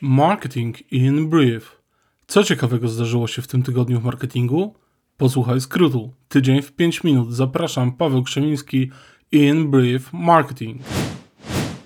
Marketing 0.00 0.92
in 0.92 1.28
Brief. 1.28 1.82
Co 2.26 2.44
ciekawego 2.44 2.88
zdarzyło 2.88 3.26
się 3.26 3.42
w 3.42 3.46
tym 3.46 3.62
tygodniu 3.62 4.00
w 4.00 4.04
marketingu? 4.04 4.74
Posłuchaj 5.16 5.60
skrótu. 5.60 6.12
Tydzień 6.28 6.62
w 6.62 6.72
5 6.72 7.04
minut. 7.04 7.32
Zapraszam, 7.32 7.92
Paweł 7.92 8.22
Krzemiński, 8.22 8.90
in 9.32 9.70
Brief 9.70 10.12
Marketing. 10.12 10.82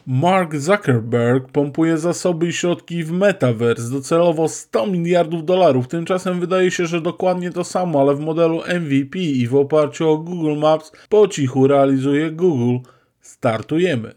Mark 0.07 0.57
Zuckerberg 0.57 1.49
pompuje 1.49 1.99
zasoby 1.99 2.47
i 2.47 2.53
środki 2.53 3.05
w 3.05 3.13
Metaverse, 3.13 3.91
docelowo 3.91 4.49
100 4.49 4.87
miliardów 4.87 5.45
dolarów. 5.45 5.89
Tymczasem 5.89 6.41
wydaje 6.41 6.71
się, 6.71 6.87
że 6.87 7.01
dokładnie 7.01 7.51
to 7.51 7.65
samo, 7.65 8.01
ale 8.01 8.15
w 8.15 8.21
modelu 8.21 8.63
MVP 8.81 9.19
i 9.19 9.47
w 9.47 9.55
oparciu 9.55 10.11
o 10.11 10.19
Google 10.19 10.57
Maps 10.59 10.93
po 11.09 11.29
cichu 11.29 11.67
realizuje 11.67 12.31
Google. 12.31 12.89
Startujemy 13.21 14.13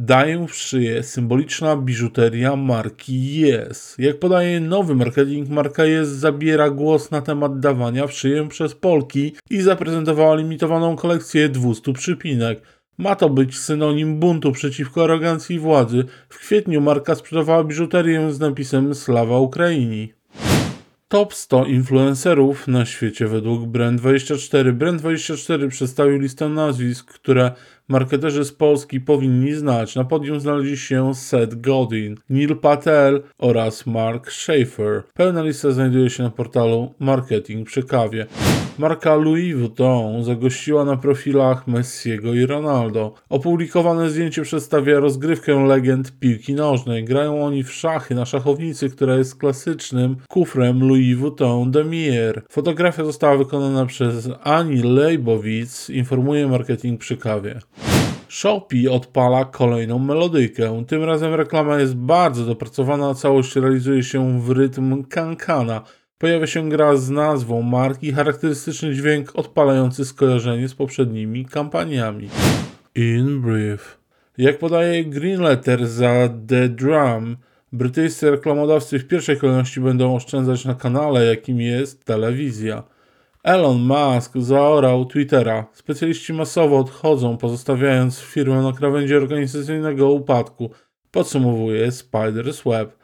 daje 0.00 0.46
w 0.46 0.54
szyję 0.54 1.02
symboliczna 1.02 1.76
biżuteria 1.76 2.56
marki 2.56 3.42
Yes. 3.44 3.94
Jak 3.98 4.18
podaje 4.18 4.60
nowy 4.60 4.94
marketing, 4.94 5.48
marka 5.48 5.84
Yes 5.84 6.08
zabiera 6.08 6.70
głos 6.70 7.10
na 7.10 7.22
temat 7.22 7.60
dawania 7.60 8.06
w 8.06 8.12
szyję 8.12 8.48
przez 8.48 8.74
Polki 8.74 9.34
i 9.50 9.60
zaprezentowała 9.60 10.36
limitowaną 10.36 10.96
kolekcję 10.96 11.48
200 11.48 11.92
przypinek. 11.92 12.62
Ma 12.98 13.16
to 13.16 13.30
być 13.30 13.58
synonim 13.58 14.20
buntu 14.20 14.52
przeciwko 14.52 15.04
arogancji 15.04 15.58
władzy. 15.58 16.04
W 16.28 16.38
kwietniu 16.38 16.80
marka 16.80 17.14
sprzedawała 17.14 17.64
biżuterię 17.64 18.32
z 18.32 18.40
napisem 18.40 18.94
Slawa 18.94 19.38
Ukrainii. 19.38 20.12
Top 21.08 21.34
100 21.34 21.64
influencerów 21.66 22.68
na 22.68 22.86
świecie 22.86 23.26
według 23.28 23.62
Brand24. 23.62 24.78
Brand24 24.78 25.68
przedstawił 25.68 26.18
listę 26.18 26.48
nazwisk, 26.48 27.12
które 27.12 27.50
marketerzy 27.90 28.44
z 28.44 28.52
Polski 28.52 29.00
powinni 29.00 29.52
znać. 29.52 29.96
Na 29.96 30.04
podium 30.04 30.40
znaleźli 30.40 30.76
się 30.76 31.14
Seth 31.14 31.60
Godin, 31.60 32.16
Neil 32.30 32.56
Patel 32.56 33.22
oraz 33.38 33.86
Mark 33.86 34.32
Schaefer. 34.32 35.02
Pełna 35.14 35.42
lista 35.42 35.70
znajduje 35.70 36.10
się 36.10 36.22
na 36.22 36.30
portalu 36.30 36.94
Marketing 36.98 37.66
przy 37.66 37.82
kawie. 37.82 38.26
Marka 38.78 39.14
Louis 39.14 39.56
Vuitton 39.56 40.24
zagościła 40.24 40.84
na 40.84 40.96
profilach 40.96 41.66
Messiego 41.66 42.34
i 42.34 42.46
Ronaldo. 42.46 43.14
Opublikowane 43.28 44.10
zdjęcie 44.10 44.42
przedstawia 44.42 45.00
rozgrywkę 45.00 45.66
legend 45.66 46.18
piłki 46.20 46.54
nożnej. 46.54 47.04
Grają 47.04 47.44
oni 47.44 47.64
w 47.64 47.72
szachy 47.72 48.14
na 48.14 48.24
szachownicy, 48.26 48.90
która 48.90 49.16
jest 49.16 49.36
klasycznym 49.36 50.16
kufrem 50.28 50.88
Louis 50.88 51.18
Vuitton 51.18 51.70
Demier. 51.70 52.42
Fotografia 52.48 53.04
została 53.04 53.36
wykonana 53.36 53.86
przez 53.86 54.28
Ani 54.42 54.82
Leibowitz, 54.82 55.90
informuje 55.90 56.48
marketing 56.48 57.00
przy 57.00 57.16
kawie. 57.16 57.60
Shopee 58.30 58.88
odpala 58.88 59.44
kolejną 59.44 59.98
melodykę. 59.98 60.84
Tym 60.86 61.04
razem 61.04 61.34
reklama 61.34 61.80
jest 61.80 61.94
bardzo 61.96 62.44
dopracowana, 62.44 63.14
całość 63.14 63.56
realizuje 63.56 64.02
się 64.02 64.40
w 64.40 64.50
rytm 64.50 65.04
kankana. 65.04 65.82
Pojawia 66.18 66.46
się 66.46 66.68
gra 66.68 66.96
z 66.96 67.10
nazwą 67.10 67.62
marki, 67.62 68.12
charakterystyczny 68.12 68.94
dźwięk 68.94 69.32
odpalający 69.34 70.04
skojarzenie 70.04 70.68
z 70.68 70.74
poprzednimi 70.74 71.44
kampaniami. 71.44 72.28
In 72.94 73.40
brief. 73.40 73.98
Jak 74.38 74.58
podaje 74.58 75.04
Green 75.04 75.40
Letter 75.40 75.86
za 75.86 76.28
The 76.48 76.68
Drum, 76.68 77.36
brytyjscy 77.72 78.30
reklamodawcy 78.30 78.98
w 78.98 79.06
pierwszej 79.06 79.36
kolejności 79.36 79.80
będą 79.80 80.14
oszczędzać 80.14 80.64
na 80.64 80.74
kanale, 80.74 81.24
jakim 81.24 81.60
jest 81.60 82.04
telewizja. 82.04 82.82
Elon 83.42 83.80
Musk 83.80 84.32
zaorał 84.36 85.04
Twittera. 85.04 85.66
Specjaliści 85.72 86.32
masowo 86.32 86.78
odchodzą, 86.78 87.36
pozostawiając 87.36 88.18
firmę 88.18 88.62
na 88.62 88.72
krawędzi 88.72 89.16
organizacyjnego 89.16 90.10
upadku, 90.10 90.70
podsumowuje 91.10 91.88
Spider's 91.88 92.70
Web. 92.70 92.96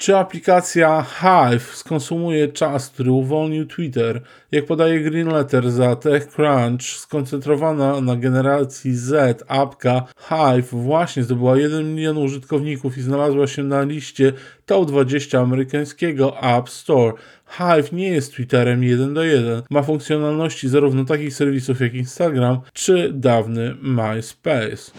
Czy 0.00 0.16
aplikacja 0.16 1.06
Hive 1.20 1.76
skonsumuje 1.76 2.48
czas, 2.48 2.88
który 2.88 3.10
uwolnił 3.10 3.66
Twitter? 3.66 4.22
Jak 4.52 4.66
podaje 4.66 5.00
Green 5.00 5.28
Letter 5.28 5.70
za 5.70 5.96
TechCrunch, 5.96 6.82
skoncentrowana 6.82 8.00
na 8.00 8.16
generacji 8.16 8.96
Z 8.96 9.42
apka 9.48 10.06
Hive 10.28 10.70
właśnie 10.70 11.22
zdobyła 11.22 11.58
1 11.58 11.94
milion 11.94 12.18
użytkowników 12.18 12.98
i 12.98 13.02
znalazła 13.02 13.46
się 13.46 13.62
na 13.62 13.82
liście 13.82 14.32
top 14.66 14.88
20 14.88 15.40
amerykańskiego 15.40 16.40
App 16.42 16.70
Store. 16.70 17.12
Hive 17.46 17.92
nie 17.92 18.08
jest 18.08 18.34
Twitterem 18.34 18.84
1 18.84 19.14
do 19.14 19.24
1. 19.24 19.62
Ma 19.70 19.82
funkcjonalności 19.82 20.68
zarówno 20.68 21.04
takich 21.04 21.34
serwisów 21.34 21.80
jak 21.80 21.94
Instagram 21.94 22.60
czy 22.72 23.12
dawny 23.14 23.74
MySpace. 23.82 24.92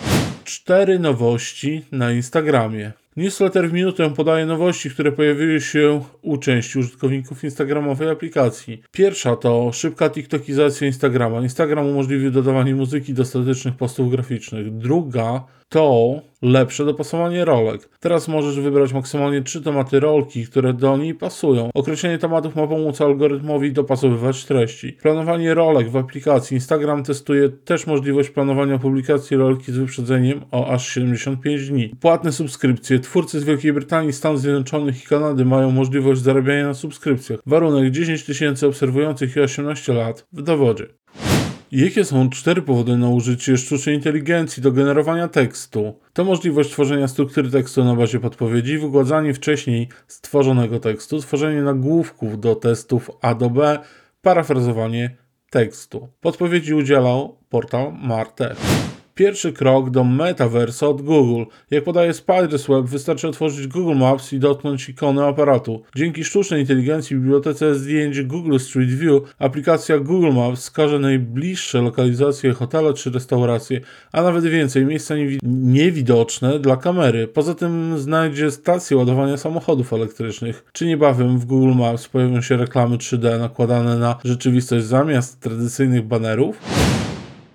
Cztery 0.43 0.99
nowości 0.99 1.85
na 1.91 2.11
Instagramie. 2.11 3.00
Newsletter 3.17 3.69
w 3.69 3.73
minutę 3.73 4.13
podaje 4.13 4.45
nowości, 4.45 4.89
które 4.89 5.11
pojawiły 5.11 5.61
się 5.61 6.01
u 6.21 6.37
części 6.37 6.79
użytkowników 6.79 7.43
instagramowej 7.43 8.09
aplikacji. 8.09 8.81
Pierwsza 8.91 9.35
to 9.35 9.71
szybka 9.71 10.09
TikTokizacja 10.09 10.87
Instagrama. 10.87 11.41
Instagram 11.41 11.87
umożliwił 11.87 12.31
dodawanie 12.31 12.75
muzyki 12.75 13.13
do 13.13 13.25
statycznych 13.25 13.75
postów 13.75 14.11
graficznych. 14.11 14.77
Druga 14.77 15.43
to 15.69 16.21
lepsze 16.41 16.85
dopasowanie 16.85 17.45
rolek. 17.45 17.89
Teraz 17.99 18.27
możesz 18.27 18.59
wybrać 18.59 18.93
maksymalnie 18.93 19.41
trzy 19.41 19.61
tematy 19.61 19.99
rolki, 19.99 20.45
które 20.45 20.73
do 20.73 20.97
niej 20.97 21.15
pasują. 21.15 21.69
Określenie 21.73 22.17
tematów 22.17 22.55
ma 22.55 22.67
pomóc 22.67 23.01
algorytmowi 23.01 23.71
dopasowywać 23.71 24.45
treści. 24.45 24.93
Planowanie 24.93 25.53
rolek 25.53 25.89
w 25.89 25.97
aplikacji 25.97 26.55
Instagram 26.55 27.03
testuje 27.03 27.49
też 27.49 27.87
możliwość 27.87 28.29
planowania 28.29 28.77
publikacji 28.77 29.37
rolki 29.37 29.71
z 29.71 29.77
wyprzedzeniem 29.77 30.41
o 30.51 30.67
aż 30.67 30.87
75 30.87 31.69
dni. 31.69 31.95
Płatne 31.99 32.31
subskrypcje. 32.31 32.99
Twórcy 32.99 33.39
z 33.39 33.43
Wielkiej 33.43 33.73
Brytanii, 33.73 34.13
Stanów 34.13 34.41
Zjednoczonych 34.41 35.03
i 35.03 35.07
Kanady 35.07 35.45
mają 35.45 35.71
możliwość 35.71 36.21
zarabiania 36.21 36.67
na 36.67 36.73
subskrypcjach. 36.73 37.39
Warunek 37.45 37.91
10 37.91 38.23
tysięcy 38.23 38.67
obserwujących 38.67 39.35
i 39.35 39.39
18 39.39 39.93
lat 39.93 40.27
w 40.33 40.41
dowodzie. 40.41 40.85
Jakie 41.71 42.05
są 42.05 42.29
cztery 42.29 42.61
powody 42.61 42.97
na 42.97 43.09
użycie 43.09 43.57
sztucznej 43.57 43.95
inteligencji 43.95 44.63
do 44.63 44.71
generowania 44.71 45.27
tekstu? 45.27 45.99
To 46.13 46.23
możliwość 46.23 46.71
tworzenia 46.71 47.07
struktury 47.07 47.49
tekstu 47.49 47.83
na 47.83 47.95
bazie 47.95 48.19
podpowiedzi, 48.19 48.77
wygładzanie 48.77 49.33
wcześniej 49.33 49.89
stworzonego 50.07 50.79
tekstu, 50.79 51.19
tworzenie 51.19 51.61
nagłówków 51.61 52.39
do 52.39 52.55
testów 52.55 53.11
A 53.21 53.35
do 53.35 53.49
B, 53.49 53.79
parafrazowanie 54.21 55.17
tekstu. 55.49 56.07
Podpowiedzi 56.21 56.73
udzielał 56.73 57.37
portal 57.49 57.93
Martech. 58.01 58.57
Pierwszy 59.15 59.53
krok 59.53 59.89
do 59.89 60.03
metaverse 60.03 60.87
od 60.87 61.01
Google. 61.01 61.43
Jak 61.71 61.83
podaje 61.83 62.11
Spider's 62.11 62.87
wystarczy 62.87 63.27
otworzyć 63.27 63.67
Google 63.67 63.95
Maps 63.95 64.33
i 64.33 64.39
dotknąć 64.39 64.89
ikony 64.89 65.25
aparatu. 65.25 65.81
Dzięki 65.95 66.23
sztucznej 66.23 66.61
inteligencji 66.61 67.15
w 67.15 67.19
bibliotece 67.19 67.75
zdjęć 67.75 68.21
Google 68.21 68.57
Street 68.57 68.89
View 68.89 69.21
aplikacja 69.39 69.99
Google 69.99 70.31
Maps 70.31 70.59
wskaże 70.59 70.99
najbliższe 70.99 71.81
lokalizacje 71.81 72.53
hotele 72.53 72.93
czy 72.93 73.09
restauracje, 73.09 73.81
a 74.11 74.21
nawet 74.21 74.45
więcej 74.45 74.85
miejsca 74.85 75.15
niewidoczne 75.43 76.59
dla 76.59 76.77
kamery. 76.77 77.27
Poza 77.27 77.55
tym 77.55 77.99
znajdzie 77.99 78.51
stację 78.51 78.97
ładowania 78.97 79.37
samochodów 79.37 79.93
elektrycznych. 79.93 80.65
Czy 80.73 80.85
niebawem 80.85 81.39
w 81.39 81.45
Google 81.45 81.73
Maps 81.73 82.07
pojawią 82.07 82.41
się 82.41 82.57
reklamy 82.57 82.97
3D 82.97 83.39
nakładane 83.39 83.97
na 83.97 84.15
rzeczywistość 84.23 84.85
zamiast 84.85 85.39
tradycyjnych 85.39 86.07
banerów? 86.07 86.57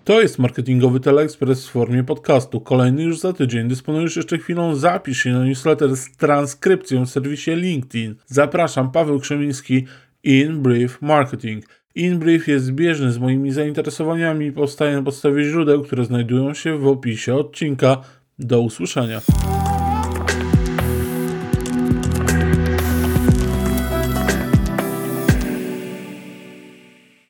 To 0.06 0.20
jest 0.20 0.38
marketingowy 0.38 1.00
teleekspres 1.00 1.68
w 1.68 1.70
formie 1.70 2.04
podcastu. 2.04 2.60
Kolejny 2.60 3.02
już 3.02 3.18
za 3.18 3.32
tydzień. 3.32 3.68
Dysponujesz 3.68 4.16
jeszcze 4.16 4.38
chwilą, 4.38 4.74
zapisz 4.74 5.18
się 5.18 5.32
na 5.32 5.44
newsletter 5.44 5.96
z 5.96 6.16
transkrypcją 6.16 7.06
w 7.06 7.10
serwisie 7.10 7.50
LinkedIn. 7.56 8.14
Zapraszam, 8.26 8.90
Paweł 8.90 9.20
Krzemiński, 9.20 9.86
In 10.22 10.62
Brief 10.62 11.02
Marketing. 11.02 11.64
InBrief 11.94 12.48
jest 12.48 12.64
zbieżny 12.64 13.12
z 13.12 13.18
moimi 13.18 13.50
zainteresowaniami 13.50 14.46
i 14.46 14.52
powstaje 14.52 14.96
na 14.96 15.02
podstawie 15.02 15.44
źródeł, 15.44 15.82
które 15.82 16.04
znajdują 16.04 16.54
się 16.54 16.78
w 16.78 16.86
opisie 16.86 17.34
odcinka. 17.34 18.00
Do 18.38 18.60
usłyszenia. 18.60 19.20